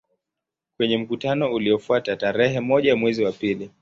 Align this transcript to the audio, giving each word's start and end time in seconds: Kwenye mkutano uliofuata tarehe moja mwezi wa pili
Kwenye 0.77 0.97
mkutano 0.97 1.53
uliofuata 1.53 2.15
tarehe 2.17 2.59
moja 2.59 2.95
mwezi 2.95 3.23
wa 3.23 3.31
pili 3.31 3.69